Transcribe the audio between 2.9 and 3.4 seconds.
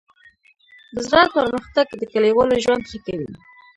کوي.